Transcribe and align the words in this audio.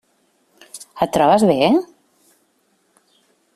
Et 1.07 1.11
trobes 1.17 1.45
bé? 1.51 1.69